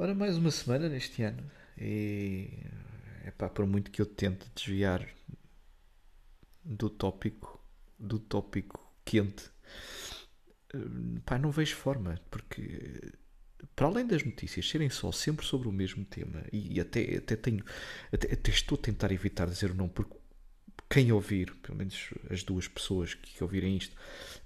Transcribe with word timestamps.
Ora, 0.00 0.14
mais 0.14 0.36
uma 0.36 0.52
semana 0.52 0.88
neste 0.88 1.24
ano. 1.24 1.50
E 1.76 2.50
é 3.24 3.32
pá, 3.32 3.48
por 3.48 3.66
muito 3.66 3.90
que 3.90 4.00
eu 4.00 4.06
tente 4.06 4.48
desviar 4.54 5.04
do 6.64 6.88
tópico, 6.88 7.60
do 7.98 8.20
tópico 8.20 8.94
quente, 9.04 9.50
eh, 10.72 10.78
pá, 11.26 11.36
não 11.36 11.50
vejo 11.50 11.74
forma, 11.74 12.20
porque 12.30 13.12
para 13.74 13.88
além 13.88 14.06
das 14.06 14.22
notícias 14.22 14.68
serem 14.68 14.88
só 14.88 15.10
sempre 15.10 15.44
sobre 15.44 15.66
o 15.66 15.72
mesmo 15.72 16.04
tema, 16.04 16.44
e 16.52 16.78
até, 16.78 17.16
até 17.16 17.34
tenho, 17.34 17.64
até, 18.12 18.32
até 18.32 18.50
estou 18.52 18.78
a 18.78 18.80
tentar 18.80 19.10
evitar 19.10 19.48
dizer 19.48 19.72
o 19.72 19.74
nome, 19.74 19.90
porque 19.90 20.14
quem 20.88 21.10
ouvir, 21.10 21.52
pelo 21.56 21.76
menos 21.76 22.10
as 22.30 22.44
duas 22.44 22.68
pessoas 22.68 23.14
que 23.14 23.42
ouvirem 23.42 23.76
isto, 23.76 23.96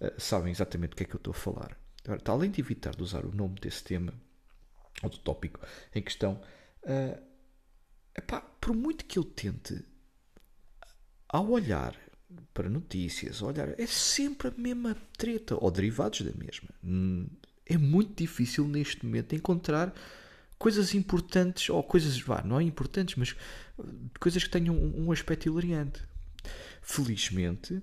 uh, 0.00 0.18
sabem 0.18 0.50
exatamente 0.50 0.90
do 0.90 0.96
que 0.96 1.02
é 1.02 1.06
que 1.06 1.14
eu 1.14 1.18
estou 1.18 1.32
a 1.32 1.34
falar. 1.34 1.78
Agora, 2.04 2.22
além 2.28 2.50
de 2.50 2.60
evitar 2.62 2.96
de 2.96 3.02
usar 3.02 3.26
o 3.26 3.34
nome 3.34 3.60
desse 3.60 3.84
tema, 3.84 4.14
ou 5.02 5.08
do 5.08 5.18
tópico 5.18 5.60
em 5.94 6.02
questão, 6.02 6.40
uh, 6.82 7.22
epá, 8.16 8.40
por 8.40 8.74
muito 8.74 9.04
que 9.04 9.18
eu 9.18 9.24
tente, 9.24 9.84
ao 11.28 11.48
olhar 11.50 11.96
para 12.52 12.68
notícias, 12.68 13.42
olhar, 13.42 13.78
é 13.80 13.86
sempre 13.86 14.48
a 14.48 14.54
mesma 14.56 14.96
treta, 15.16 15.56
ou 15.58 15.70
derivados 15.70 16.20
da 16.22 16.32
mesma. 16.32 16.68
Hum, 16.84 17.26
é 17.66 17.76
muito 17.78 18.14
difícil 18.16 18.66
neste 18.68 19.04
momento 19.04 19.34
encontrar 19.34 19.94
coisas 20.58 20.94
importantes, 20.94 21.70
ou 21.70 21.82
coisas, 21.82 22.20
vá, 22.20 22.42
não 22.42 22.60
é 22.60 22.62
importantes, 22.62 23.16
mas 23.16 23.34
coisas 24.20 24.44
que 24.44 24.50
tenham 24.50 24.74
um, 24.74 25.06
um 25.06 25.12
aspecto 25.12 25.46
hilariante. 25.46 26.02
Felizmente, 26.82 27.74
uh, 27.74 27.82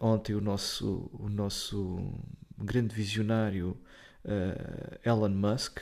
ontem 0.00 0.34
o 0.34 0.40
nosso, 0.40 1.10
o 1.12 1.28
nosso 1.28 2.18
grande 2.58 2.94
visionário 2.94 3.78
uh, 4.24 5.08
Elon 5.08 5.28
Musk, 5.30 5.80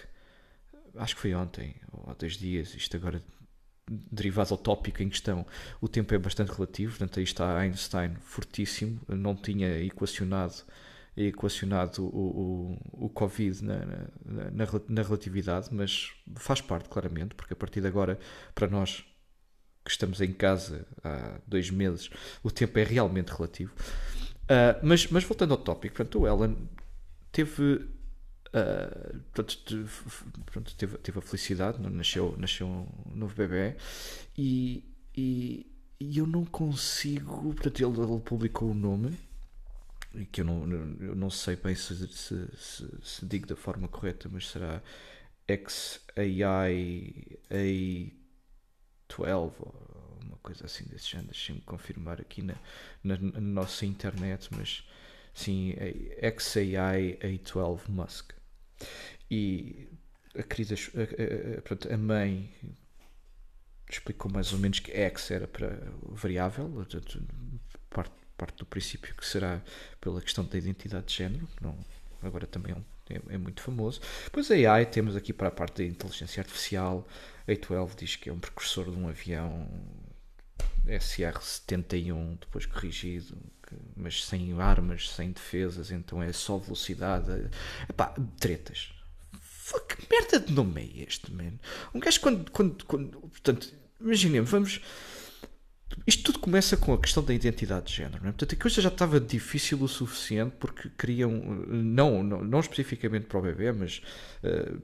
acho 0.96 1.14
que 1.14 1.20
foi 1.20 1.34
ontem, 1.34 1.74
ou 1.92 2.10
há 2.10 2.14
dois 2.14 2.34
dias, 2.34 2.74
isto 2.74 2.96
agora 2.96 3.22
derivado 3.90 4.54
ao 4.54 4.58
tópico 4.58 5.02
em 5.02 5.08
questão, 5.08 5.44
o 5.80 5.88
tempo 5.88 6.14
é 6.14 6.18
bastante 6.18 6.52
relativo, 6.52 6.96
portanto 6.96 7.18
aí 7.18 7.24
está 7.24 7.58
Einstein 7.58 8.14
fortíssimo, 8.20 9.00
não 9.08 9.34
tinha 9.34 9.82
equacionado 9.82 10.64
equacionado 11.16 12.04
o, 12.04 12.78
o, 12.92 13.06
o 13.06 13.08
Covid 13.10 13.64
na, 13.64 13.78
na, 14.24 14.50
na, 14.50 14.66
na, 14.88 15.02
relatividade, 15.02 15.68
mas 15.72 16.12
faz 16.36 16.60
parte 16.60 16.88
claramente, 16.88 17.34
porque 17.34 17.52
a 17.52 17.56
partir 17.56 17.80
de 17.80 17.88
agora, 17.88 18.18
para 18.54 18.68
nós 18.68 19.04
que 19.84 19.90
estamos 19.90 20.20
em 20.20 20.32
casa 20.32 20.86
há 21.02 21.40
dois 21.46 21.70
meses, 21.70 22.10
o 22.42 22.50
tempo 22.50 22.78
é 22.78 22.84
realmente 22.84 23.28
relativo. 23.32 23.72
Uh, 24.44 24.78
mas, 24.82 25.06
mas 25.08 25.24
voltando 25.24 25.52
ao 25.52 25.58
tópico, 25.58 25.96
portanto, 25.96 26.20
o 26.20 26.26
Ellen 26.26 26.56
teve, 27.32 27.88
uh, 28.54 29.20
pronto, 29.32 30.74
teve, 30.76 30.98
teve 30.98 31.18
a 31.18 31.22
felicidade, 31.22 31.80
nasceu, 31.80 32.34
nasceu 32.38 32.66
um 32.66 32.86
novo 33.14 33.34
bebê 33.34 33.76
e, 34.36 34.84
e, 35.16 35.66
e 35.98 36.18
eu 36.18 36.26
não 36.26 36.44
consigo, 36.44 37.54
portanto, 37.54 37.80
ele, 37.80 38.00
ele 38.00 38.20
publicou 38.20 38.70
o 38.70 38.74
nome 38.74 39.18
que 40.32 40.40
eu 40.40 40.44
não, 40.44 40.68
eu 41.00 41.14
não 41.14 41.30
sei 41.30 41.56
bem 41.56 41.74
se, 41.74 42.08
se, 42.08 42.48
se, 42.56 42.88
se 43.02 43.26
digo 43.26 43.46
da 43.46 43.54
forma 43.54 43.86
correta, 43.86 44.28
mas 44.28 44.48
será 44.48 44.82
XAI 45.48 47.38
A12 47.50 49.52
ou 49.60 50.18
uma 50.24 50.36
coisa 50.38 50.66
assim 50.66 50.84
desse 50.84 51.08
género. 51.08 51.28
Deixem-me 51.28 51.60
confirmar 51.60 52.20
aqui 52.20 52.42
na, 52.42 52.56
na, 53.04 53.16
na, 53.18 53.40
nossa 53.40 53.86
internet, 53.86 54.48
mas 54.50 54.84
sim, 55.32 55.74
XAI 56.38 57.18
A12 57.22 57.88
Musk. 57.88 58.32
E 59.30 59.88
a 60.38 60.42
querida, 60.42 60.74
a, 60.74 61.92
a, 61.92 61.94
a 61.94 61.98
mãe 61.98 62.52
explicou 63.88 64.30
mais 64.30 64.52
ou 64.52 64.58
menos 64.58 64.78
que 64.78 64.92
X 64.92 65.30
era 65.30 65.48
para 65.48 65.76
variável, 66.12 66.86
parte 67.90 68.20
parte 68.40 68.56
do 68.56 68.64
princípio 68.64 69.14
que 69.14 69.26
será 69.26 69.60
pela 70.00 70.22
questão 70.22 70.42
da 70.42 70.56
identidade 70.56 71.06
de 71.06 71.14
género, 71.14 71.46
não, 71.60 71.76
agora 72.22 72.46
também 72.46 72.74
é, 72.74 73.14
é, 73.14 73.34
é, 73.34 73.38
muito 73.38 73.60
famoso. 73.60 74.00
Depois 74.24 74.50
a 74.50 74.54
AI, 74.54 74.86
temos 74.86 75.14
aqui 75.14 75.30
para 75.30 75.48
a 75.48 75.50
parte 75.50 75.82
da 75.82 75.84
inteligência 75.84 76.40
artificial, 76.40 77.06
a 77.46 77.52
12 77.52 77.96
diz 77.96 78.16
que 78.16 78.30
é 78.30 78.32
um 78.32 78.38
precursor 78.38 78.90
de 78.90 78.96
um 78.96 79.08
avião 79.08 79.68
SR-71, 80.90 82.38
depois 82.40 82.66
corrigido, 82.66 83.36
mas 83.96 84.24
sem 84.24 84.58
armas, 84.60 85.10
sem 85.10 85.32
defesas, 85.32 85.90
então 85.90 86.22
é 86.22 86.32
só 86.32 86.58
velocidade. 86.58 87.48
Epá, 87.88 88.14
tretas. 88.38 88.92
Que 89.88 90.06
merda 90.10 90.40
de 90.40 90.52
nome 90.52 90.82
é 90.82 91.02
este, 91.04 91.32
man? 91.32 91.52
Um 91.94 92.00
gajo 92.00 92.20
quando, 92.20 92.50
quando, 92.50 92.84
quando 92.84 93.20
portanto, 93.20 93.72
imaginemos, 94.00 94.50
vamos 94.50 94.80
isto 96.06 96.22
tudo 96.24 96.38
começa 96.38 96.76
com 96.76 96.94
a 96.94 96.98
questão 96.98 97.22
da 97.22 97.34
identidade 97.34 97.86
de 97.86 97.94
género. 97.94 98.22
Não 98.22 98.28
é? 98.28 98.32
Portanto, 98.32 98.54
a 98.58 98.62
coisa 98.62 98.80
já 98.80 98.88
estava 98.88 99.20
difícil 99.20 99.82
o 99.82 99.88
suficiente 99.88 100.54
porque 100.58 100.88
queriam, 100.98 101.30
não, 101.30 102.22
não, 102.22 102.44
não 102.44 102.60
especificamente 102.60 103.26
para 103.26 103.38
o 103.38 103.42
bebê, 103.42 103.72
mas 103.72 104.00
uh, 104.42 104.80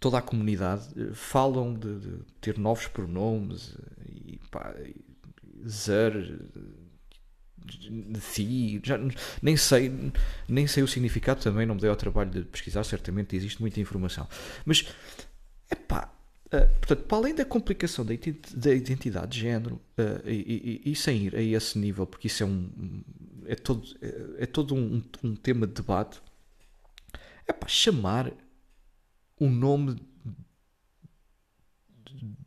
toda 0.00 0.18
a 0.18 0.22
comunidade 0.22 0.88
uh, 0.96 1.14
falam 1.14 1.74
de, 1.74 1.98
de, 1.98 2.18
ter 2.40 2.58
novos 2.58 2.86
pronomes 2.86 3.76
e 4.06 4.38
pá, 4.50 4.74
zer, 5.66 6.40
si, 8.20 8.80
já, 8.84 8.98
nem 9.42 9.56
sei 9.56 10.12
nem 10.48 10.66
sei 10.66 10.82
o 10.82 10.88
significado 10.88 11.42
também, 11.42 11.66
não 11.66 11.74
me 11.74 11.80
dei 11.80 11.90
ao 11.90 11.96
trabalho 11.96 12.30
de 12.30 12.42
pesquisar, 12.42 12.84
certamente 12.84 13.34
existe 13.34 13.60
muita 13.60 13.80
informação. 13.80 14.28
Mas, 14.64 14.86
é 15.70 15.74
pá, 15.74 16.10
Uh, 16.54 16.68
portanto, 16.78 17.02
para 17.04 17.16
além 17.18 17.34
da 17.34 17.44
complicação 17.44 18.04
da 18.04 18.74
identidade 18.74 19.32
de 19.32 19.40
género, 19.40 19.80
uh, 19.98 20.28
e, 20.28 20.80
e, 20.84 20.92
e, 20.92 20.94
sem 20.94 21.24
ir 21.24 21.34
a 21.34 21.42
esse 21.42 21.76
nível, 21.76 22.06
porque 22.06 22.28
isso 22.28 22.44
é, 22.44 22.46
um, 22.46 23.02
é 23.46 23.56
todo, 23.56 23.82
é, 24.00 24.44
é 24.44 24.46
todo 24.46 24.74
um, 24.74 25.02
um, 25.24 25.34
tema 25.34 25.66
de 25.66 25.72
debate, 25.72 26.20
é 27.46 27.52
para 27.52 27.68
chamar 27.68 28.30
o 29.44 29.50
nome 29.50 29.96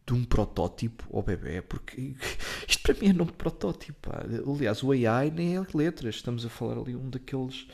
de 0.08 0.14
um 0.14 0.24
protótipo 0.24 1.06
ao 1.16 1.22
bebê, 1.22 1.62
porque 1.62 2.16
isto 2.68 2.82
para 2.82 2.96
mim 2.96 3.10
é 3.10 3.14
nome 3.14 3.32
de 3.32 3.38
protótipo. 3.38 4.10
Aliás, 4.56 4.82
o 4.82 4.92
AI 4.92 5.30
nem 5.30 5.58
é 5.58 5.64
letras, 5.74 6.16
estamos 6.16 6.46
a 6.46 6.50
falar 6.50 6.80
ali 6.80 6.96
um 6.96 7.10
daqueles, 7.10 7.68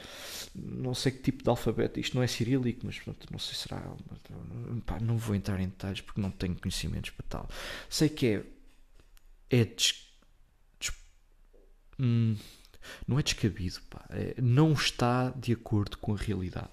não 0.56 0.96
sei 0.96 1.12
que 1.12 1.22
tipo 1.22 1.44
de 1.44 1.50
alfabeto, 1.50 2.00
isto 2.00 2.16
não 2.16 2.24
é 2.24 2.28
cirílico, 2.28 2.82
mas 2.86 3.00
pronto, 3.00 3.28
não 3.32 3.38
sei 3.38 3.54
se 3.56 3.62
será. 3.62 3.82
Pá, 4.86 5.00
não 5.00 5.16
vou 5.16 5.36
entrar 5.36 5.60
em 5.60 5.68
detalhes 5.68 6.02
porque 6.02 6.20
não 6.20 6.32
tenho 6.32 6.56
conhecimentos 6.56 7.12
para 7.12 7.26
tal. 7.30 7.50
Sei 7.88 8.10
que 8.10 8.28
é. 8.28 8.46
É. 9.52 9.66
Des, 9.66 10.08
des, 10.80 10.92
hum, 12.00 12.36
não 13.08 13.20
é 13.20 13.24
descabido, 13.24 13.80
pá. 13.90 14.06
É, 14.10 14.42
não 14.42 14.74
está 14.74 15.30
de 15.30 15.54
acordo 15.54 15.98
com 16.00 16.16
a 16.16 16.18
realidade. 16.18 16.70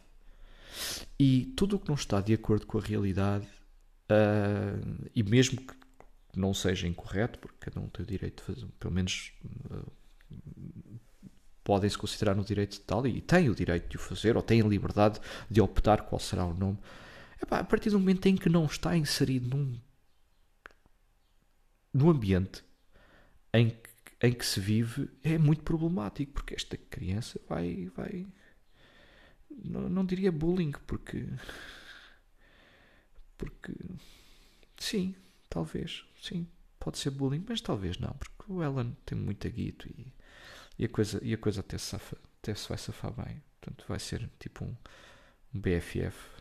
E 1.18 1.52
tudo 1.56 1.76
o 1.76 1.78
que 1.78 1.88
não 1.88 1.94
está 1.94 2.20
de 2.20 2.32
acordo 2.32 2.66
com 2.66 2.78
a 2.78 2.80
realidade 2.80 3.46
Uh, 4.10 5.08
e 5.14 5.22
mesmo 5.22 5.60
que 5.60 5.74
não 6.34 6.52
seja 6.52 6.88
incorreto, 6.88 7.38
porque 7.38 7.70
cada 7.70 7.78
um 7.78 7.88
tem 7.88 8.02
o 8.02 8.06
direito 8.06 8.40
de 8.40 8.54
fazer, 8.54 8.66
pelo 8.80 8.92
menos 8.92 9.32
uh, 9.70 9.92
podem-se 11.62 11.96
considerar 11.96 12.34
no 12.34 12.44
direito 12.44 12.72
de 12.72 12.80
tal 12.80 13.06
e 13.06 13.20
têm 13.20 13.48
o 13.48 13.54
direito 13.54 13.88
de 13.88 13.96
o 13.96 14.00
fazer, 14.00 14.36
ou 14.36 14.42
têm 14.42 14.62
a 14.62 14.66
liberdade 14.66 15.20
de 15.48 15.60
optar 15.60 16.02
qual 16.02 16.18
será 16.18 16.44
o 16.44 16.52
nome. 16.52 16.78
Epá, 17.40 17.60
a 17.60 17.64
partir 17.64 17.90
do 17.90 18.00
momento 18.00 18.26
em 18.26 18.36
que 18.36 18.48
não 18.48 18.64
está 18.64 18.96
inserido 18.96 19.56
num, 19.56 19.78
num 21.94 22.10
ambiente 22.10 22.64
em 23.54 23.70
que, 23.70 24.26
em 24.26 24.32
que 24.32 24.44
se 24.44 24.58
vive, 24.58 25.08
é 25.22 25.38
muito 25.38 25.62
problemático, 25.62 26.32
porque 26.32 26.54
esta 26.54 26.76
criança 26.76 27.40
vai. 27.48 27.88
vai 27.96 28.26
não, 29.50 29.88
não 29.88 30.04
diria 30.04 30.32
bullying, 30.32 30.72
porque 30.86 31.26
porque 33.36 33.72
sim, 34.78 35.14
talvez, 35.48 36.04
sim, 36.20 36.46
pode 36.78 36.98
ser 36.98 37.10
bullying, 37.10 37.44
mas 37.48 37.60
talvez 37.60 37.98
não, 37.98 38.12
porque 38.12 38.52
o 38.52 38.62
Ellen 38.62 38.94
tem 39.06 39.16
muito 39.16 39.46
aguito 39.46 39.88
e, 39.88 40.12
e, 40.78 40.84
a, 40.84 40.88
coisa, 40.88 41.18
e 41.22 41.32
a 41.32 41.38
coisa 41.38 41.60
até 41.60 41.78
safa, 41.78 42.18
até 42.42 42.54
se 42.54 42.68
vai 42.68 42.76
safar 42.76 43.12
bem. 43.12 43.42
Portanto, 43.60 43.84
vai 43.88 43.98
ser 43.98 44.28
tipo 44.38 44.64
um, 44.64 44.76
um 45.54 45.60
BFF. 45.60 46.40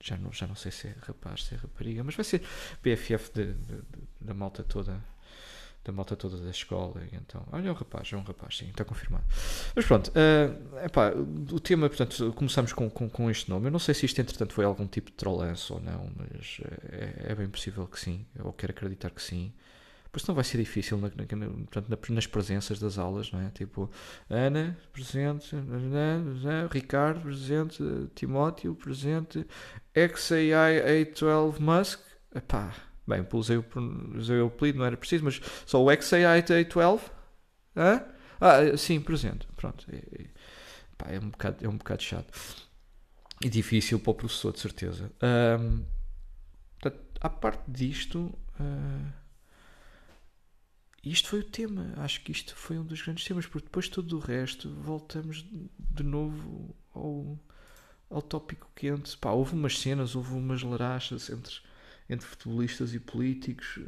Já 0.00 0.16
não, 0.16 0.32
já 0.32 0.46
não 0.46 0.54
sei 0.54 0.70
se 0.70 0.88
é 0.88 0.96
rapaz, 1.02 1.44
se 1.44 1.54
é 1.54 1.58
rapariga, 1.58 2.04
mas 2.04 2.14
vai 2.14 2.24
ser 2.24 2.40
BFF 2.82 3.32
de, 3.32 3.54
de, 3.54 3.76
de, 3.76 4.08
da 4.20 4.34
malta 4.34 4.62
toda 4.62 5.02
da 5.86 5.92
malta 5.92 6.16
toda 6.16 6.36
da 6.36 6.50
escola. 6.50 7.00
E 7.10 7.16
então, 7.16 7.46
olha, 7.52 7.68
é 7.68 7.70
um 7.70 7.74
rapaz, 7.74 8.12
é 8.12 8.16
um 8.16 8.22
rapaz, 8.22 8.58
sim, 8.58 8.68
está 8.68 8.84
confirmado. 8.84 9.24
Mas 9.74 9.86
pronto, 9.86 10.10
uh, 10.10 10.84
epá, 10.84 11.12
o 11.52 11.60
tema, 11.60 11.88
portanto, 11.88 12.32
começamos 12.32 12.72
com, 12.72 12.90
com, 12.90 13.08
com, 13.08 13.30
este 13.30 13.48
nome. 13.48 13.66
Eu 13.66 13.70
não 13.70 13.78
sei 13.78 13.94
se 13.94 14.04
isto, 14.04 14.20
entretanto, 14.20 14.52
foi 14.52 14.64
algum 14.64 14.86
tipo 14.86 15.10
de 15.10 15.16
trollanço 15.16 15.74
ou 15.74 15.80
não, 15.80 16.10
mas 16.16 16.60
é, 16.90 17.32
é 17.32 17.34
bem 17.34 17.48
possível 17.48 17.86
que 17.86 18.00
sim. 18.00 18.26
Eu 18.34 18.52
quero 18.52 18.72
acreditar 18.72 19.10
que 19.10 19.22
sim. 19.22 19.52
Depois 20.04 20.26
não 20.26 20.34
vai 20.34 20.44
ser 20.44 20.58
difícil 20.58 20.96
na, 20.96 21.08
na, 21.08 21.46
portanto, 21.70 22.12
nas 22.12 22.26
presenças 22.26 22.78
das 22.78 22.96
aulas, 22.96 23.30
não 23.30 23.40
é? 23.40 23.50
Tipo, 23.50 23.90
Ana, 24.30 24.76
presente, 24.92 25.54
Ana, 25.54 26.68
Ricardo, 26.70 27.20
presente, 27.20 27.82
Timóteo, 28.14 28.74
presente, 28.74 29.46
XAI 29.94 31.04
A12 31.04 31.60
Musk, 31.60 32.00
epá, 32.34 32.72
bem, 33.06 33.26
usei 33.32 33.56
o, 33.56 33.64
usei 34.16 34.40
o 34.40 34.46
apelido, 34.46 34.78
não 34.78 34.84
era 34.84 34.96
preciso, 34.96 35.24
mas 35.24 35.40
só 35.64 35.82
o 35.82 35.90
XAI 35.90 36.42
A12, 36.42 37.00
Hã? 37.76 38.04
ah, 38.40 38.76
sim, 38.76 39.00
presente, 39.00 39.46
pronto, 39.56 39.86
é, 39.92 39.96
é, 39.96 40.26
pá, 40.96 41.10
é, 41.10 41.18
um 41.18 41.30
bocado, 41.30 41.64
é 41.64 41.68
um 41.68 41.76
bocado 41.76 42.02
chato 42.02 42.32
e 43.40 43.48
difícil 43.48 43.98
para 44.00 44.10
o 44.10 44.14
professor, 44.14 44.52
de 44.52 44.60
certeza. 44.60 45.12
Um, 45.60 45.84
portanto, 46.80 47.04
à 47.20 47.28
parte 47.28 47.70
disto, 47.70 48.32
uh, 48.58 49.12
isto 51.04 51.28
foi 51.28 51.40
o 51.40 51.44
tema. 51.44 51.92
Acho 51.98 52.20
que 52.22 52.32
isto 52.32 52.56
foi 52.56 52.78
um 52.78 52.84
dos 52.84 53.02
grandes 53.02 53.24
temas, 53.24 53.46
porque 53.46 53.66
depois 53.66 53.88
todo 53.88 54.16
o 54.16 54.18
resto 54.18 54.70
voltamos 54.74 55.44
de 55.78 56.02
novo 56.02 56.74
ao, 56.94 57.38
ao 58.10 58.22
tópico 58.22 58.70
quente. 58.74 59.16
Pá, 59.18 59.30
houve 59.30 59.54
umas 59.54 59.78
cenas, 59.78 60.16
houve 60.16 60.32
umas 60.34 60.62
larachas 60.62 61.28
entre, 61.30 61.60
entre 62.08 62.26
futebolistas 62.26 62.94
e 62.94 63.00
políticos 63.00 63.80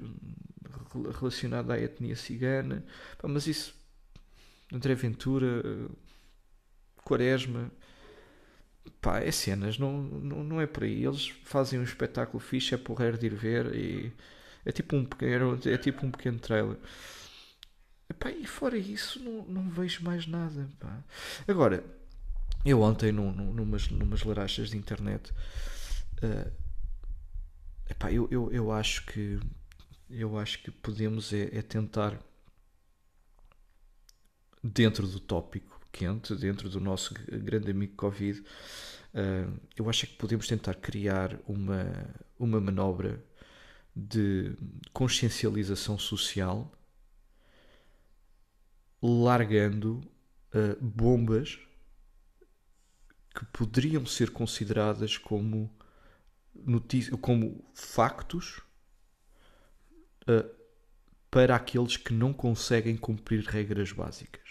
relacionado 1.19 1.71
à 1.71 1.79
etnia 1.79 2.17
cigana. 2.17 2.85
Pá, 3.19 3.29
mas 3.29 3.47
isso, 3.47 3.75
André 4.73 4.95
Ventura, 4.95 5.63
Quaresma, 7.05 7.71
pá, 9.01 9.21
é 9.21 9.31
cenas, 9.31 9.79
não, 9.79 10.03
não, 10.03 10.45
não 10.45 10.61
é 10.61 10.67
por 10.67 10.85
aí. 10.85 11.05
Eles 11.05 11.29
fazem 11.45 11.79
um 11.79 11.85
espetáculo 11.85 12.41
fixe, 12.41 12.75
é 12.75 12.79
porreiro 12.79 13.19
de 13.19 13.27
ir 13.27 13.35
ver 13.35 13.75
e 13.75 14.13
é 14.65 14.73
tipo 14.73 14.97
um 14.97 15.05
pequeno, 15.05 15.59
é 15.65 15.77
tipo 15.77 16.07
um 16.07 16.11
pequeno 16.11 16.39
trailer. 16.39 16.77
Epá, 18.11 18.31
e 18.31 18.47
fora 18.47 18.77
isso, 18.77 19.23
não, 19.23 19.45
não 19.45 19.71
vejo 19.71 20.03
mais 20.03 20.27
nada. 20.27 20.69
Pá. 20.79 21.05
Agora, 21.47 21.85
eu 22.65 22.81
ontem, 22.81 23.13
num, 23.13 23.33
numas, 23.33 23.89
numas 23.89 24.23
larachas 24.25 24.71
de 24.71 24.77
internet, 24.77 25.33
uh, 26.23 26.51
epá, 27.89 28.13
eu, 28.13 28.29
eu, 28.31 28.53
eu 28.53 28.73
acho 28.73 29.05
que 29.07 29.39
eu 30.11 30.39
acho 30.39 30.63
que 30.63 30.71
podemos 30.71 31.33
é, 31.33 31.59
é 31.59 31.63
tentar 31.63 32.19
dentro 34.63 35.07
do 35.07 35.21
tópico 35.21 35.81
quente, 35.93 36.35
dentro 36.35 36.69
do 36.69 36.81
nosso 36.81 37.15
grande 37.15 37.71
amigo 37.71 37.95
Covid, 37.97 38.41
uh, 38.41 39.61
eu 39.77 39.89
acho 39.89 40.07
que 40.07 40.15
podemos 40.15 40.47
tentar 40.47 40.75
criar 40.75 41.39
uma, 41.47 41.87
uma 42.39 42.61
manobra 42.61 43.23
de 43.95 44.53
consciencialização 44.93 45.99
social, 45.99 46.73
largando 49.03 50.01
uh, 50.55 50.77
bombas 50.81 51.59
que 53.35 53.45
poderiam 53.47 54.05
ser 54.07 54.31
consideradas 54.31 55.17
como, 55.17 55.71
como 57.21 57.65
factos 57.75 58.61
uh, 60.29 60.49
para 61.31 61.57
aqueles 61.57 61.97
que 61.97 62.13
não 62.13 62.33
conseguem 62.33 62.97
cumprir 62.97 63.45
regras 63.45 63.93
básicas. 63.93 64.43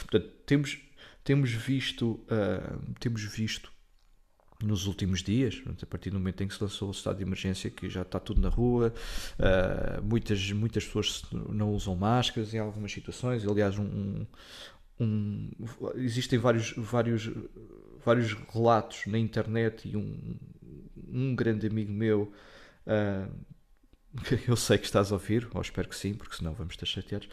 Portanto, 0.00 0.32
temos, 0.44 0.78
temos 1.24 1.50
visto, 1.50 2.12
uh, 2.12 2.94
temos 3.00 3.22
visto 3.22 3.72
nos 4.62 4.86
últimos 4.86 5.22
dias, 5.22 5.62
a 5.82 5.86
partir 5.86 6.10
do 6.10 6.18
momento 6.18 6.42
em 6.42 6.48
que 6.48 6.54
se 6.54 6.62
lançou 6.62 6.88
o 6.88 6.90
estado 6.90 7.16
de 7.16 7.22
emergência, 7.22 7.70
que 7.70 7.90
já 7.90 8.02
está 8.02 8.18
tudo 8.18 8.40
na 8.40 8.48
rua, 8.48 8.92
uh, 9.38 10.02
muitas, 10.02 10.50
muitas 10.52 10.84
pessoas 10.84 11.22
não 11.32 11.72
usam 11.72 11.94
máscaras 11.94 12.54
em 12.54 12.58
algumas 12.58 12.90
situações. 12.90 13.46
Aliás, 13.46 13.78
um, 13.78 14.24
um, 14.98 15.50
existem 15.96 16.38
vários, 16.38 16.72
vários, 16.76 17.30
vários 18.04 18.32
relatos 18.32 19.06
na 19.06 19.18
internet 19.18 19.88
e 19.88 19.96
um, 19.96 20.36
um 21.08 21.34
grande 21.34 21.66
amigo 21.66 21.92
meu. 21.92 22.32
Uh, 22.86 23.56
eu 24.48 24.56
sei 24.56 24.78
que 24.78 24.86
estás 24.86 25.12
a 25.12 25.14
ouvir, 25.14 25.48
ou 25.52 25.60
espero 25.60 25.88
que 25.88 25.96
sim, 25.96 26.14
porque 26.14 26.36
senão 26.36 26.54
vamos 26.54 26.76
ter 26.76 26.86
chateados, 26.86 27.28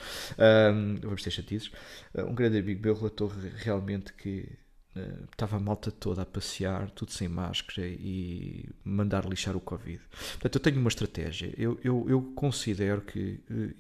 um, 0.73 0.95
vamos 1.01 1.23
ter 1.23 1.31
chatices. 1.31 1.71
Um 2.13 2.35
grande 2.35 2.57
amigo 2.57 2.81
meu 2.81 2.95
relatou 2.95 3.31
realmente 3.57 4.13
que 4.13 4.63
Uh, 4.95 5.23
estava 5.31 5.57
a 5.57 5.59
malta 5.59 5.91
toda 5.91 6.21
a 6.21 6.25
passear, 6.25 6.91
tudo 6.91 7.11
sem 7.11 7.27
máscara 7.27 7.87
e 7.87 8.69
mandar 8.83 9.25
lixar 9.25 9.55
o 9.55 9.59
Covid. 9.59 9.99
Portanto, 10.33 10.55
eu 10.55 10.61
tenho 10.61 10.79
uma 10.79 10.87
estratégia. 10.87 11.51
Eu, 11.57 11.79
eu, 11.83 12.05
eu 12.07 12.21
considero 12.35 13.01
que 13.01 13.43
uh, 13.49 13.73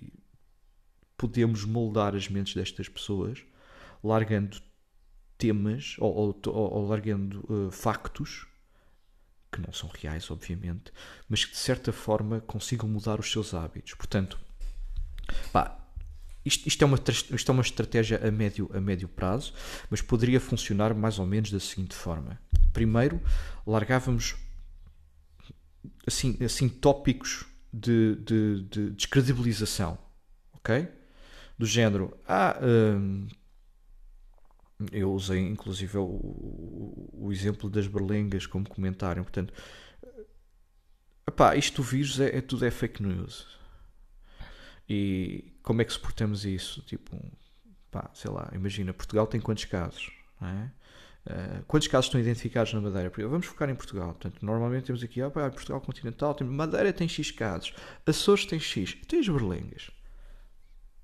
podemos 1.15 1.65
moldar 1.65 2.15
as 2.15 2.27
mentes 2.27 2.55
destas 2.55 2.89
pessoas 2.89 3.45
largando 4.03 4.59
temas 5.37 5.95
ou, 5.99 6.11
ou, 6.15 6.41
ou, 6.47 6.73
ou 6.73 6.87
largando 6.87 7.45
uh, 7.47 7.69
factos 7.69 8.47
que 9.53 9.61
não 9.61 9.71
são 9.71 9.89
reais, 9.93 10.29
obviamente, 10.31 10.91
mas 11.29 11.45
que 11.45 11.51
de 11.51 11.57
certa 11.57 11.93
forma 11.93 12.41
consigam 12.41 12.89
mudar 12.89 13.19
os 13.19 13.31
seus 13.31 13.53
hábitos. 13.53 13.93
Portanto, 13.93 14.39
pá, 15.51 15.77
isto, 16.43 16.67
isto, 16.67 16.81
é 16.81 16.85
uma, 16.85 16.99
isto 17.31 17.51
é 17.51 17.53
uma 17.53 17.61
estratégia 17.61 18.27
a 18.27 18.31
médio, 18.31 18.69
a 18.73 18.81
médio 18.81 19.07
prazo, 19.07 19.53
mas 19.89 20.01
poderia 20.01 20.39
funcionar 20.39 20.93
mais 20.93 21.19
ou 21.19 21.25
menos 21.25 21.51
da 21.51 21.59
seguinte 21.59 21.93
forma. 21.93 22.41
Primeiro, 22.73 23.21
largávamos 23.65 24.35
assim, 26.07 26.37
assim 26.43 26.67
tópicos 26.67 27.45
de, 27.71 28.15
de, 28.15 28.63
de 28.63 28.89
descredibilização, 28.91 29.97
ok? 30.53 30.87
Do 31.57 31.65
género, 31.65 32.17
ah, 32.27 32.59
hum, 32.61 33.27
eu 34.91 35.11
usei 35.13 35.39
inclusive 35.39 35.97
o, 35.97 37.09
o, 37.13 37.31
exemplo 37.31 37.69
das 37.69 37.87
berlengas 37.87 38.45
como 38.45 38.67
comentário, 38.67 39.23
portanto, 39.23 39.53
epá, 41.27 41.55
isto 41.55 41.81
do 41.81 41.83
vírus 41.83 42.19
é, 42.19 42.37
é 42.37 42.41
tudo 42.41 42.65
é 42.65 42.71
fake 42.71 43.01
news. 43.01 43.47
E 44.87 45.53
como 45.63 45.81
é 45.81 45.85
que 45.85 45.93
suportamos 45.93 46.45
isso? 46.45 46.81
Tipo, 46.81 47.19
pá, 47.89 48.09
sei 48.13 48.31
lá, 48.31 48.49
imagina, 48.53 48.93
Portugal 48.93 49.27
tem 49.27 49.39
quantos 49.39 49.65
casos? 49.65 50.11
É? 50.41 50.83
Uh, 51.25 51.63
quantos 51.67 51.87
casos 51.87 52.07
estão 52.07 52.19
identificados 52.19 52.73
na 52.73 52.81
Madeira? 52.81 53.09
Vamos 53.29 53.45
focar 53.45 53.69
em 53.69 53.75
Portugal. 53.75 54.09
Portanto, 54.09 54.45
normalmente 54.45 54.85
temos 54.85 55.01
aqui, 55.01 55.21
ah, 55.21 55.29
pá, 55.29 55.49
Portugal 55.49 55.79
continental, 55.79 56.33
tem, 56.33 56.45
Madeira 56.45 56.91
tem 56.91 57.07
X 57.07 57.31
casos, 57.31 57.73
Açores 58.05 58.45
tem 58.45 58.59
X, 58.59 58.95
tem 59.07 59.19
as 59.19 59.29
berlengas. 59.29 59.89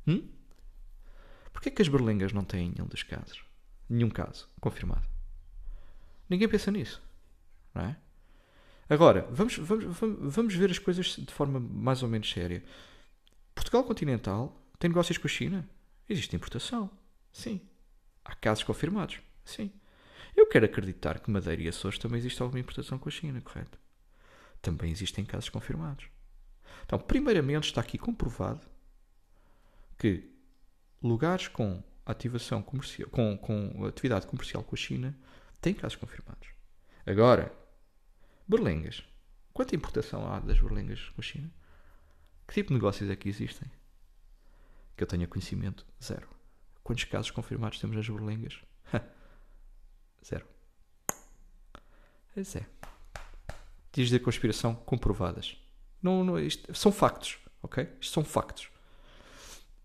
Hum? 0.06 0.28
Porquê 1.54 1.72
que 1.72 1.82
as 1.82 1.88
berlengas 1.88 2.34
não 2.34 2.44
têm 2.44 2.72
nenhum 2.76 2.88
dos 2.88 3.04
casos? 3.04 3.44
Nenhum 3.90 4.10
caso 4.10 4.48
confirmado. 4.62 5.08
Ninguém 6.30 6.48
pensa 6.48 6.72
nisso. 6.72 7.02
Não 7.74 7.84
é? 7.84 7.98
Agora, 8.90 9.28
vamos, 9.32 9.58
vamos, 9.58 9.98
vamos 10.20 10.56
ver 10.56 10.72
as 10.72 10.80
coisas 10.80 11.08
de 11.16 11.34
forma 11.34 11.60
mais 11.60 12.04
ou 12.04 12.10
menos 12.10 12.30
séria. 12.30 12.64
Portugal 13.54 13.84
continental 13.84 14.56
tem 14.78 14.90
negócios 14.90 15.18
com 15.18 15.28
a 15.28 15.30
China? 15.30 15.68
Existe 16.08 16.36
importação? 16.36 16.90
Sim. 17.32 17.62
Há 18.24 18.36
casos 18.36 18.64
confirmados? 18.64 19.20
Sim. 19.44 19.72
Eu 20.36 20.48
quero 20.48 20.66
acreditar 20.66 21.20
que 21.20 21.30
Madeira 21.30 21.62
e 21.62 21.68
Açores 21.68 22.00
também 22.00 22.20
existe 22.20 22.42
alguma 22.42 22.60
importação 22.60 22.98
com 22.98 23.10
a 23.10 23.12
China, 23.12 23.42
correto? 23.42 23.78
Também 24.62 24.92
existem 24.92 25.26
casos 25.26 25.50
confirmados. 25.50 26.06
Então, 26.86 26.98
primeiramente, 26.98 27.66
está 27.66 27.82
aqui 27.82 27.98
comprovado 27.98 28.66
que 29.98 30.32
lugares 31.02 31.48
com 31.48 31.84
ativação 32.12 32.62
comercial, 32.62 33.10
com, 33.10 33.38
com 33.38 33.86
atividade 33.86 34.28
comercial 34.28 34.64
com 34.64 34.76
a 34.76 34.78
China 34.78 35.18
têm 35.62 35.74
casos 35.74 35.96
confirmados. 35.96 36.50
Agora, 37.06 37.54
berlengas. 38.48 39.04
Quanta 39.54 39.76
importação 39.76 40.32
há 40.32 40.40
das 40.40 40.60
berlengas 40.60 41.10
com 41.10 41.22
a 41.22 41.24
China? 41.24 41.52
Que 42.48 42.54
tipo 42.54 42.70
de 42.70 42.76
negócios 42.76 43.10
é 43.10 43.16
que 43.16 43.30
existem? 43.30 43.70
Que 44.96 45.04
eu 45.04 45.08
tenha 45.08 45.28
conhecimento? 45.28 45.86
Zero. 46.04 46.28
Quantos 46.84 47.04
casos 47.04 47.32
confirmados 47.32 47.80
temos 47.80 47.96
nas 47.96 48.08
berlengas? 48.08 48.60
Zero. 50.26 50.48
Pois 52.34 52.56
é. 52.56 52.66
Dias 53.92 54.10
da 54.10 54.20
conspiração 54.20 54.76
comprovadas. 54.76 55.58
Não, 56.02 56.24
não, 56.24 56.40
isto, 56.40 56.74
são 56.74 56.92
factos, 56.92 57.38
ok? 57.62 57.88
Isto 58.00 58.14
são 58.14 58.24
factos. 58.24 58.70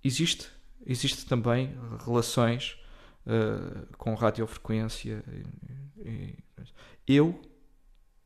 Existe, 0.03 0.51
existe 0.87 1.27
também 1.27 1.77
relações 2.05 2.79
uh, 3.27 3.97
com 3.97 4.15
radiofrequência. 4.15 5.25
Eu 7.07 7.41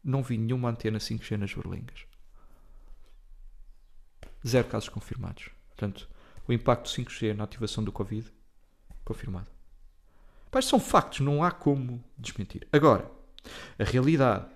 não 0.03 0.23
vi 0.23 0.39
nenhuma 0.39 0.71
antena 0.71 0.99
5G 0.99 1.37
nas 1.37 1.53
berlengas. 1.53 2.07
Zero 4.47 4.69
casos 4.69 4.89
confirmados. 4.89 5.51
Portanto, 5.69 6.09
o 6.47 6.53
impacto 6.53 6.89
5G 6.89 7.35
na 7.35 7.45
ativação 7.45 7.85
do 7.85 7.93
Covid, 7.93 8.33
confirmado. 9.05 9.51
Mas 10.51 10.65
são 10.65 10.81
factos, 10.81 11.21
não 11.21 11.43
há 11.43 11.51
como 11.51 12.03
desmentir. 12.17 12.67
Agora, 12.73 13.11
a 13.79 13.85
realidade. 13.85 14.47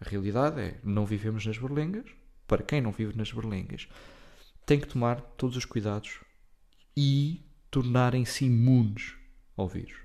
A 0.00 0.08
realidade 0.08 0.60
é, 0.60 0.80
não 0.84 1.04
vivemos 1.04 1.44
nas 1.44 1.58
berlengas. 1.58 2.08
Para 2.46 2.62
quem 2.62 2.80
não 2.80 2.92
vive 2.92 3.16
nas 3.16 3.32
berlengas, 3.32 3.88
têm 4.64 4.80
que 4.80 4.86
tomar 4.86 5.20
todos 5.20 5.56
os 5.56 5.64
cuidados 5.64 6.20
e 7.00 7.44
tornarem-se 7.70 8.44
imunes 8.44 9.14
ao 9.56 9.68
vírus. 9.68 9.96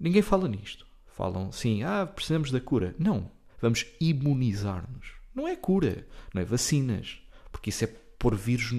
Ninguém 0.00 0.22
fala 0.22 0.48
nisto. 0.48 0.86
Falam 1.06 1.52
sim, 1.52 1.82
ah, 1.82 2.06
precisamos 2.06 2.50
da 2.50 2.62
cura. 2.62 2.94
Não, 2.98 3.30
vamos 3.60 3.84
imunizar-nos. 4.00 5.12
Não 5.34 5.46
é 5.46 5.54
cura, 5.54 6.06
não 6.32 6.40
é 6.40 6.46
vacinas, 6.46 7.20
porque 7.52 7.68
isso 7.68 7.84
é 7.84 7.88
pôr 8.18 8.34
vírus 8.34 8.72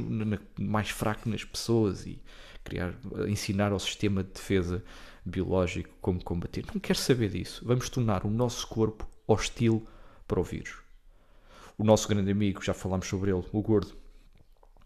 mais 0.60 0.90
fraco 0.90 1.30
nas 1.30 1.44
pessoas 1.44 2.08
e 2.08 2.20
criar, 2.64 2.96
ensinar 3.28 3.72
ao 3.72 3.80
sistema 3.80 4.24
de 4.24 4.32
defesa 4.32 4.84
biológico 5.24 5.94
como 6.02 6.24
combater. 6.24 6.66
Não 6.74 6.82
quero 6.82 6.98
saber 6.98 7.30
disso. 7.30 7.64
Vamos 7.64 7.90
tornar 7.92 8.26
o 8.26 8.30
nosso 8.32 8.66
corpo 8.68 9.08
hostil 9.28 9.88
para 10.28 10.40
o 10.40 10.44
vírus. 10.44 10.78
O 11.78 11.84
nosso 11.84 12.08
grande 12.08 12.32
amigo, 12.32 12.64
já 12.64 12.74
falámos 12.74 13.06
sobre 13.06 13.30
ele, 13.30 13.46
o 13.52 13.62
Gordo, 13.62 13.96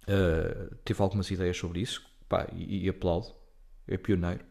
uh, 0.08 0.76
teve 0.84 1.02
algumas 1.02 1.30
ideias 1.32 1.58
sobre 1.58 1.82
isso 1.82 2.04
pá, 2.28 2.48
e, 2.54 2.86
e 2.86 2.90
aplaudo. 2.90 3.28
É 3.88 3.98
pioneiro. 3.98 4.46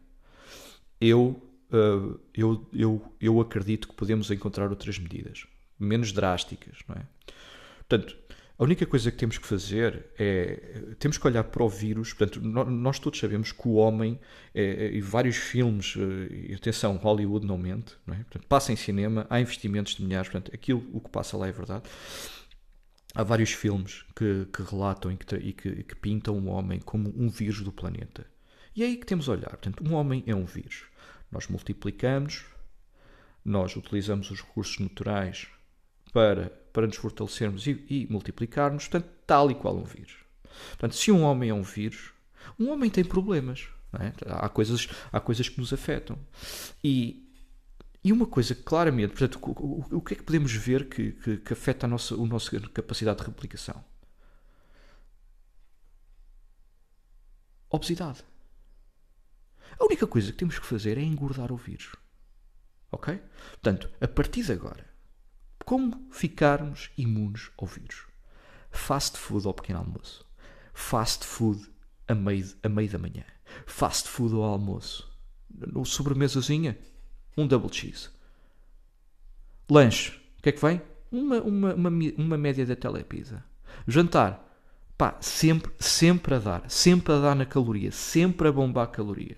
Eu, 0.99 1.41
uh, 1.71 2.19
eu, 2.33 2.69
eu, 2.73 3.13
eu 3.19 3.39
acredito 3.41 3.87
que 3.87 3.95
podemos 3.95 4.29
encontrar 4.29 4.69
outras 4.69 4.99
medidas, 4.99 5.47
menos 5.79 6.11
drásticas, 6.11 6.79
não 6.87 6.95
é? 6.95 7.05
Portanto, 7.79 8.15
a 8.61 8.63
única 8.63 8.85
coisa 8.85 9.09
que 9.09 9.17
temos 9.17 9.39
que 9.39 9.47
fazer 9.47 10.05
é. 10.19 10.93
Temos 10.99 11.17
que 11.17 11.25
olhar 11.25 11.43
para 11.45 11.63
o 11.63 11.67
vírus. 11.67 12.13
Portanto, 12.13 12.39
nós 12.39 12.99
todos 12.99 13.19
sabemos 13.19 13.51
que 13.51 13.67
o 13.67 13.73
homem, 13.73 14.19
é, 14.53 14.63
é, 14.63 14.91
e 14.93 15.01
vários 15.01 15.35
filmes, 15.35 15.95
e 16.29 16.53
atenção, 16.53 16.95
Hollywood 16.97 17.43
não 17.43 17.57
mente, 17.57 17.95
não 18.05 18.13
é? 18.13 18.17
portanto, 18.17 18.45
passa 18.47 18.71
em 18.71 18.75
cinema, 18.75 19.25
há 19.31 19.41
investimentos 19.41 19.95
de 19.95 20.03
milhares, 20.03 20.29
portanto, 20.29 20.53
aquilo 20.53 20.85
o 20.93 21.01
que 21.01 21.09
passa 21.09 21.35
lá 21.37 21.47
é 21.47 21.51
verdade. 21.51 21.85
Há 23.13 23.23
vários 23.23 23.51
filmes 23.51 24.05
que, 24.15 24.47
que 24.53 24.63
relatam 24.63 25.11
e, 25.11 25.17
que, 25.17 25.35
e 25.35 25.53
que, 25.53 25.83
que 25.83 25.95
pintam 25.95 26.37
o 26.37 26.47
homem 26.47 26.79
como 26.79 27.13
um 27.15 27.29
vírus 27.29 27.61
do 27.61 27.71
planeta. 27.71 28.25
E 28.75 28.83
é 28.83 28.87
aí 28.87 28.95
que 28.95 29.05
temos 29.05 29.27
a 29.27 29.33
olhar. 29.33 29.49
Portanto, 29.49 29.83
um 29.85 29.93
homem 29.93 30.23
é 30.25 30.33
um 30.33 30.45
vírus. 30.45 30.83
Nós 31.31 31.47
multiplicamos, 31.47 32.45
nós 33.43 33.75
utilizamos 33.75 34.31
os 34.31 34.41
recursos 34.41 34.79
naturais 34.79 35.47
para, 36.13 36.49
para 36.71 36.87
nos 36.87 36.95
fortalecermos 36.95 37.67
e, 37.67 37.85
e 37.89 38.07
multiplicarmos, 38.09 38.87
portanto, 38.87 39.11
tal 39.25 39.51
e 39.51 39.55
qual 39.55 39.75
um 39.75 39.83
vírus. 39.83 40.15
Portanto, 40.69 40.95
se 40.95 41.11
um 41.11 41.23
homem 41.23 41.49
é 41.49 41.53
um 41.53 41.63
vírus, 41.63 42.13
um 42.59 42.69
homem 42.69 42.89
tem 42.89 43.03
problemas. 43.03 43.67
É? 43.99 44.13
Há, 44.25 44.47
coisas, 44.47 44.87
há 45.11 45.19
coisas 45.19 45.49
que 45.49 45.59
nos 45.59 45.73
afetam. 45.73 46.17
E, 46.83 47.29
e 48.03 48.11
uma 48.11 48.25
coisa 48.25 48.55
claramente, 48.55 49.13
portanto, 49.13 49.39
o, 49.43 49.95
o, 49.95 49.97
o 49.97 50.01
que 50.01 50.13
é 50.13 50.17
que 50.17 50.23
podemos 50.23 50.51
ver 50.53 50.89
que, 50.89 51.11
que, 51.11 51.37
que 51.37 51.53
afeta 51.53 51.85
a 51.85 51.89
nossa, 51.89 52.15
a 52.15 52.25
nossa 52.25 52.59
capacidade 52.69 53.19
de 53.19 53.25
replicação? 53.25 53.83
Obesidade. 57.69 58.23
A 59.79 59.85
única 59.85 60.07
coisa 60.07 60.31
que 60.31 60.37
temos 60.37 60.57
que 60.57 60.65
fazer 60.65 60.97
é 60.97 61.01
engordar 61.01 61.51
o 61.51 61.57
vírus. 61.57 61.95
Ok? 62.91 63.21
Portanto, 63.51 63.89
a 64.01 64.07
partir 64.07 64.43
de 64.43 64.51
agora, 64.51 64.85
como 65.63 66.09
ficarmos 66.11 66.91
imunes 66.97 67.51
ao 67.57 67.67
vírus? 67.67 68.07
Fast 68.71 69.17
food 69.17 69.45
ao 69.47 69.53
pequeno 69.53 69.79
almoço. 69.79 70.25
Fast 70.73 71.25
food 71.25 71.69
a 72.07 72.15
meio, 72.15 72.45
a 72.63 72.69
meio 72.69 72.89
da 72.89 72.97
manhã. 72.97 73.25
Fast 73.65 74.09
food 74.09 74.33
ao 74.33 74.43
almoço. 74.43 75.09
No 75.49 75.85
sobremesazinha, 75.85 76.77
um 77.37 77.47
double 77.47 77.71
cheese. 77.71 78.09
Lanche, 79.69 80.11
o 80.37 80.41
que 80.41 80.49
é 80.49 80.51
que 80.51 80.61
vem? 80.61 80.81
Uma, 81.11 81.41
uma, 81.41 81.73
uma, 81.73 81.89
uma 82.17 82.37
média 82.37 82.65
da 82.65 82.75
telepisa. 82.75 83.43
Jantar, 83.87 84.43
pá, 84.97 85.17
sempre, 85.21 85.71
sempre 85.79 86.35
a 86.35 86.39
dar. 86.39 86.69
Sempre 86.69 87.13
a 87.13 87.19
dar 87.19 87.35
na 87.35 87.45
caloria. 87.45 87.91
Sempre 87.91 88.47
a 88.47 88.51
bombar 88.51 88.85
a 88.85 88.87
caloria. 88.87 89.37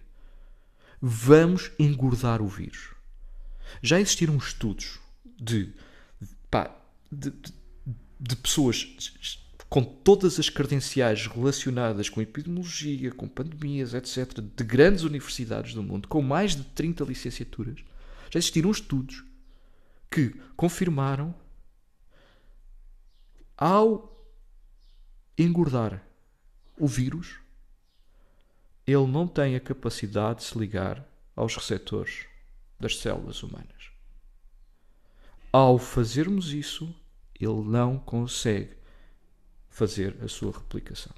Vamos 1.01 1.71
engordar 1.77 2.41
o 2.41 2.47
vírus. 2.47 2.89
Já 3.81 3.99
existiram 3.99 4.37
estudos 4.37 4.99
de 5.39 5.73
pá, 6.49 6.75
de, 7.11 7.29
de, 7.31 7.53
de 8.19 8.35
pessoas 8.35 8.87
com 9.73 9.83
todas 9.83 10.39
as 10.39 10.49
credenciais 10.49 11.25
relacionadas 11.25 12.07
com 12.07 12.21
epidemiologia, 12.21 13.11
com 13.11 13.27
pandemias, 13.27 13.95
etc., 13.95 14.39
de 14.39 14.63
grandes 14.63 15.01
universidades 15.01 15.73
do 15.73 15.81
mundo, 15.81 16.07
com 16.07 16.21
mais 16.21 16.55
de 16.55 16.63
30 16.63 17.03
licenciaturas, 17.05 17.79
já 18.29 18.37
existiram 18.37 18.69
estudos 18.69 19.23
que 20.11 20.29
confirmaram 20.55 21.33
ao 23.57 24.15
engordar 25.35 26.07
o 26.77 26.85
vírus, 26.85 27.39
ele 28.85 29.07
não 29.07 29.25
tem 29.27 29.55
a 29.55 29.59
capacidade 29.59 30.41
de 30.41 30.45
se 30.45 30.55
ligar 30.55 31.03
aos 31.35 31.55
receptores 31.55 32.27
das 32.79 32.99
células 32.99 33.41
humanas. 33.41 33.89
Ao 35.51 35.79
fazermos 35.79 36.53
isso, 36.53 36.95
ele 37.33 37.63
não 37.63 37.97
consegue 37.97 38.82
fazer 39.73 40.15
a 40.23 40.27
sua 40.27 40.51
replicação. 40.51 41.11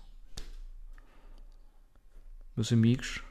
Meus 2.56 2.72
amigos, 2.72 3.22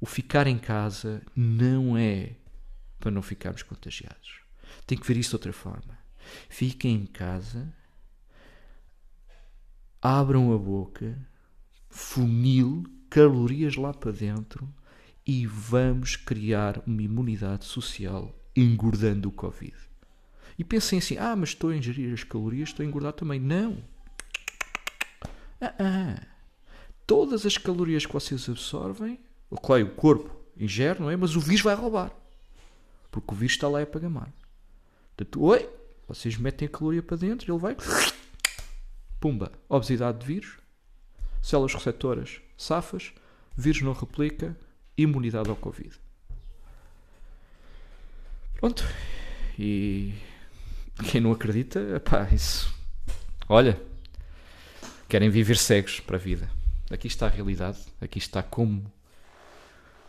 o 0.00 0.06
ficar 0.06 0.46
em 0.46 0.58
casa 0.58 1.22
não 1.36 1.96
é 1.96 2.36
para 2.98 3.10
não 3.10 3.20
ficarmos 3.20 3.62
contagiados. 3.62 4.40
Tem 4.86 4.96
que 4.96 5.06
ver 5.06 5.18
isso 5.18 5.28
de 5.30 5.36
outra 5.36 5.52
forma. 5.52 5.98
Fiquem 6.48 6.96
em 6.96 7.06
casa, 7.06 7.70
abram 10.00 10.54
a 10.54 10.58
boca, 10.58 11.14
funil, 11.90 12.82
calorias 13.10 13.76
lá 13.76 13.92
para 13.92 14.10
dentro 14.10 14.66
e 15.26 15.46
vamos 15.46 16.16
criar 16.16 16.82
uma 16.86 17.02
imunidade 17.02 17.66
social 17.66 18.34
engordando 18.56 19.28
o 19.28 19.32
Covid. 19.32 19.76
E 20.58 20.64
pensem 20.64 20.98
assim: 20.98 21.16
ah, 21.18 21.36
mas 21.36 21.50
estou 21.50 21.70
a 21.70 21.76
ingerir 21.76 22.12
as 22.12 22.24
calorias, 22.24 22.70
estou 22.70 22.84
a 22.84 22.86
engordar 22.88 23.12
também. 23.12 23.38
Não! 23.38 23.82
Ah, 25.60 25.74
ah. 25.78 26.26
Todas 27.06 27.46
as 27.46 27.56
calorias 27.56 28.04
que 28.04 28.12
vocês 28.12 28.48
absorvem, 28.48 29.20
claro, 29.62 29.84
o 29.84 29.90
corpo 29.90 30.34
ingere, 30.56 31.00
não 31.00 31.10
é? 31.10 31.16
Mas 31.16 31.36
o 31.36 31.40
vírus 31.40 31.62
vai 31.62 31.74
roubar. 31.74 32.12
Porque 33.10 33.32
o 33.32 33.36
vírus 33.36 33.54
está 33.54 33.68
lá 33.68 33.80
a 33.80 33.86
pagamar. 33.86 34.32
Portanto, 35.16 35.42
oi, 35.42 35.68
vocês 36.08 36.36
metem 36.36 36.66
a 36.66 36.70
caloria 36.70 37.02
para 37.02 37.16
dentro, 37.16 37.52
ele 37.52 37.60
vai. 37.60 37.76
Pumba! 39.20 39.52
Obesidade 39.68 40.18
de 40.18 40.26
vírus, 40.26 40.58
células 41.40 41.74
receptoras, 41.74 42.40
safas, 42.56 43.12
vírus 43.56 43.82
não 43.82 43.92
replica, 43.92 44.56
imunidade 44.96 45.48
ao 45.48 45.56
Covid. 45.56 45.98
Pronto. 48.54 48.84
E 49.58 50.12
quem 51.04 51.20
não 51.20 51.32
acredita, 51.32 52.00
pá, 52.00 52.28
isso. 52.32 52.74
Olha, 53.48 53.80
querem 55.08 55.30
viver 55.30 55.56
cegos 55.56 56.00
para 56.00 56.16
a 56.16 56.20
vida. 56.20 56.50
Aqui 56.90 57.06
está 57.06 57.26
a 57.26 57.30
realidade, 57.30 57.78
aqui 58.00 58.18
está 58.18 58.42
como, 58.42 58.90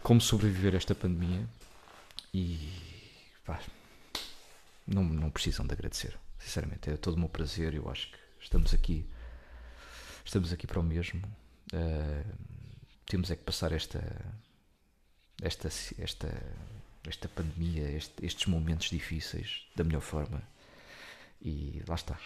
como 0.01 0.21
sobreviver 0.21 0.73
a 0.73 0.77
esta 0.77 0.95
pandemia. 0.95 1.47
E 2.33 2.71
pá, 3.45 3.59
não, 4.85 5.03
não 5.03 5.29
precisam 5.29 5.65
de 5.65 5.73
agradecer. 5.73 6.17
Sinceramente, 6.39 6.89
é 6.89 6.97
todo 6.97 7.15
o 7.15 7.19
meu 7.19 7.29
prazer. 7.29 7.73
Eu 7.73 7.89
acho 7.89 8.11
que 8.11 8.17
estamos 8.39 8.73
aqui, 8.73 9.05
estamos 10.23 10.53
aqui 10.53 10.65
para 10.65 10.79
o 10.79 10.83
mesmo. 10.83 11.21
Uh, 11.73 12.37
temos 13.05 13.29
é 13.31 13.35
que 13.35 13.43
passar 13.43 13.71
esta, 13.71 14.01
esta, 15.41 15.69
esta 15.97 16.29
esta 17.09 17.27
pandemia, 17.29 17.89
este, 17.89 18.25
estes 18.25 18.45
momentos 18.47 18.89
difíceis 18.89 19.65
da 19.75 19.83
melhor 19.83 20.01
forma. 20.01 20.41
E 21.41 21.83
lá 21.87 21.95
está. 21.95 22.17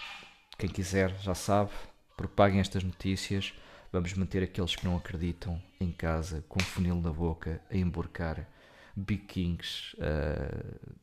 Quem 0.58 0.70
quiser 0.70 1.16
já 1.20 1.34
sabe, 1.34 1.72
propaguem 2.16 2.60
estas 2.60 2.84
notícias. 2.84 3.54
Vamos 3.92 4.14
manter 4.14 4.44
aqueles 4.44 4.76
que 4.76 4.86
não 4.86 4.96
acreditam 4.96 5.62
em 5.80 5.92
casa, 5.92 6.44
com 6.48 6.60
funil 6.60 6.96
na 6.96 7.12
boca, 7.12 7.62
a 7.70 7.76
emborcar 7.76 8.48
Big 8.96 9.24
Kings, 9.26 9.96
uh, 9.98 10.96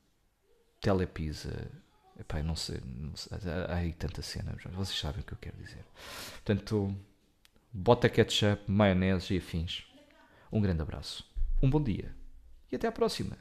Telepisa. 0.81 1.71
Epá, 2.19 2.43
não 2.43 2.57
sei, 2.57 2.81
não 2.85 3.15
sei, 3.15 3.39
há 3.69 3.77
aí 3.77 3.93
tanta 3.93 4.23
cena, 4.23 4.57
vocês 4.73 4.99
sabem 4.99 5.21
o 5.21 5.25
que 5.25 5.35
eu 5.35 5.39
quero 5.39 5.57
dizer. 5.59 5.85
Portanto, 6.33 6.97
bota 7.73 8.09
ketchup, 8.09 8.69
maionese 8.69 9.35
e 9.35 9.39
afins. 9.39 9.87
Um 10.51 10.61
grande 10.61 10.83
abraço, 10.83 11.25
um 11.63 11.71
bom 11.71 11.81
dia 11.81 12.13
e 12.73 12.77
até 12.77 12.89
à 12.89 12.93
próxima. 12.93 13.37